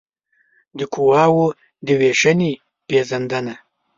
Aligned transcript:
د 0.77 0.79
قواوو 0.93 1.47
د 1.85 1.87
وېشنې 1.99 2.51
پېژندنه 2.87 3.53